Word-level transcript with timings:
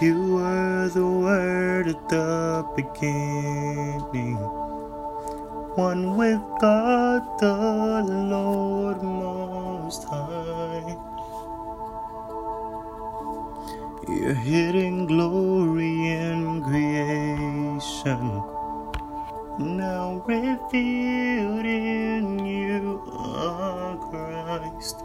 You 0.00 0.36
were 0.36 0.88
the 0.88 1.06
Word 1.06 1.88
at 1.88 2.08
the 2.08 2.64
beginning, 2.74 4.36
one 5.76 6.16
with 6.16 6.40
God 6.58 7.38
the 7.38 8.02
Lord 8.08 9.02
Most 9.02 10.04
High. 10.04 10.96
Your 14.08 14.32
hidden 14.32 15.04
glory 15.04 16.08
in 16.08 16.62
creation, 16.64 18.42
now 19.58 20.22
revealed 20.26 21.66
in 21.66 22.38
you, 22.38 23.02
our 23.12 23.98
Christ. 23.98 25.04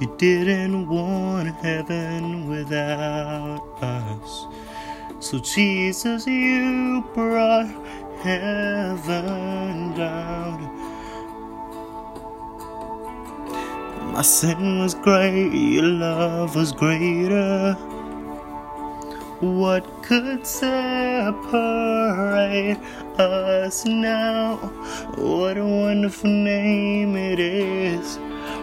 You 0.00 0.08
didn't 0.16 0.88
want 0.88 1.54
heaven 1.56 2.48
without 2.48 3.60
us. 3.82 4.46
So, 5.18 5.38
Jesus, 5.38 6.26
you 6.26 7.04
brought 7.12 7.68
heaven 8.22 9.94
down. 9.94 10.62
My 14.14 14.22
sin 14.22 14.78
was 14.80 14.94
great, 14.94 15.52
your 15.52 15.84
love 15.84 16.56
was 16.56 16.72
greater. 16.72 17.74
What 19.40 20.02
could 20.02 20.46
separate 20.46 21.36
us 23.18 23.84
now? 23.84 24.56
What 25.16 25.58
a 25.58 25.64
wonderful 25.66 26.30
name 26.30 27.16
it 27.16 27.38
is. 27.38 28.18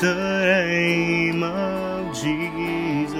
The 0.00 0.14
name 0.14 1.42
of 1.42 2.14
Jesus. 2.14 3.18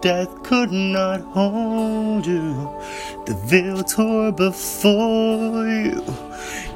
Death 0.00 0.42
could 0.42 0.72
not 0.72 1.20
hold 1.20 2.26
you. 2.26 2.76
The 3.26 3.34
veil 3.34 3.84
tore 3.84 4.32
before 4.32 5.64
you. 5.68 6.02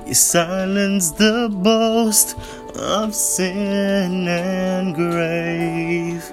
You 0.06 0.14
silenced 0.14 1.18
the 1.18 1.48
boast 1.50 2.36
of 2.76 3.14
sin 3.14 4.28
and 4.28 4.94
grave. 4.94 6.32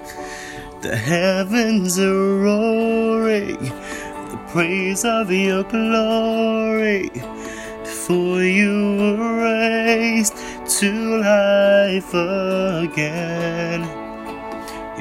The 0.82 0.96
heavens 0.96 1.98
are 1.98 2.36
roaring, 2.36 3.58
the 3.58 4.40
praise 4.48 5.04
of 5.04 5.30
your 5.30 5.64
glory. 5.64 7.10
For 7.84 8.42
you 8.42 8.96
were 8.98 9.42
raised 9.42 10.34
to 10.78 10.92
life 11.20 12.14
again. 12.14 13.82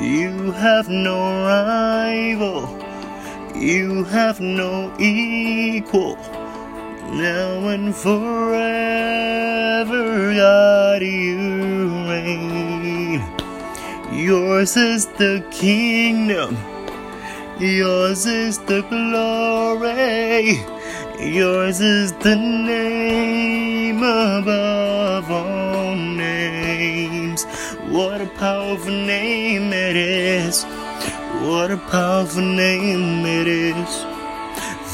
You 0.02 0.52
have 0.52 0.90
no 0.90 1.18
rival, 1.46 2.68
you 3.56 4.04
have 4.06 4.40
no 4.40 4.94
equal. 5.00 6.18
Now 7.18 7.70
and 7.70 7.96
forever, 7.96 8.54
God, 10.36 11.02
you 11.02 11.90
reign. 12.08 13.24
Yours 14.14 14.78
is 14.78 15.08
the 15.08 15.44
kingdom, 15.50 16.56
yours 17.60 18.28
is 18.28 18.60
the 18.60 18.84
glory, 18.84 20.62
yours 21.20 21.82
is 21.82 22.14
the 22.14 22.36
name 22.36 24.04
above 24.04 25.32
all 25.32 25.96
names. 25.96 27.46
What 27.90 28.22
a 28.22 28.28
powerful 28.28 28.92
name 28.92 29.74
it 29.74 29.96
is! 29.96 30.66
What 31.42 31.72
a 31.72 31.78
powerful 31.78 32.44
name 32.44 33.26
it 33.26 33.48
is! 33.48 34.06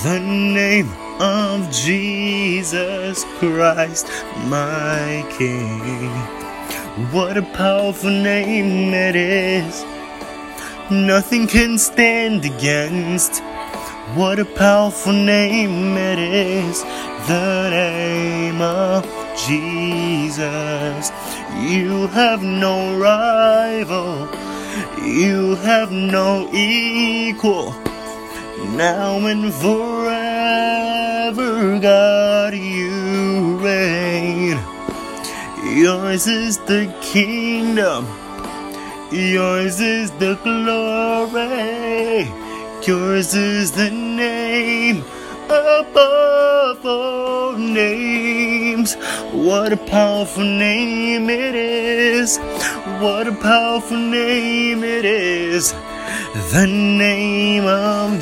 The 0.06 0.22
name 0.22 1.03
of 1.24 1.72
Jesus 1.72 3.24
Christ, 3.40 4.08
my 4.48 5.26
King. 5.38 6.10
What 7.14 7.38
a 7.38 7.44
powerful 7.44 8.10
name 8.10 8.94
it 8.94 9.16
is. 9.16 9.86
Nothing 10.92 11.48
can 11.48 11.78
stand 11.78 12.44
against. 12.44 13.42
What 14.16 14.38
a 14.38 14.46
powerful 14.46 15.14
name 15.14 15.96
it 15.96 16.20
is. 16.20 16.84
The 17.28 17.70
name 17.70 18.62
of 18.62 19.06
Jesus. 19.48 21.12
You 21.72 22.08
have 22.08 22.44
no 22.44 23.00
rival. 23.00 24.28
You 25.02 25.56
have 25.56 25.90
no 25.90 26.50
equal. 26.52 27.72
Now 28.76 29.26
and 29.28 29.54
forever, 29.54 29.93
God, 31.64 32.54
you 32.54 33.58
reign. 33.64 34.60
Yours 35.64 36.28
is 36.28 36.58
the 36.58 36.94
kingdom. 37.02 38.06
Yours 39.14 39.80
is 39.80 40.12
the 40.24 40.36
glory. 40.44 42.28
Yours 42.86 43.34
is 43.34 43.72
the 43.72 43.90
name 43.92 45.06
above 45.46 46.86
all 46.86 47.54
names. 47.54 48.96
What 49.32 49.72
a 49.72 49.78
powerful 49.78 50.44
name 50.44 51.30
it 51.30 51.56
is. 51.56 52.40
What 53.00 53.28
a 53.28 53.32
powerful 53.32 53.98
name 53.98 54.84
it 54.84 55.06
is. 55.06 55.74
The 56.52 56.68
name 56.68 57.66
of 57.66 58.22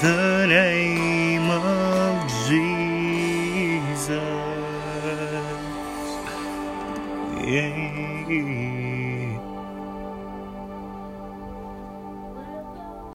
The 0.00 0.46
name 0.46 1.50
of 1.50 2.26
Jesus. 2.48 4.08
Yeah. 7.44 8.99